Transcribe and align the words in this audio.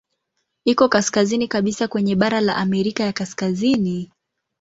Iko 0.65 0.89
kaskazini 0.89 1.47
kabisa 1.47 1.87
kwenye 1.87 2.15
bara 2.15 2.41
la 2.41 2.55
Amerika 2.57 3.03
ya 3.03 3.13
Kaskazini. 3.13 4.11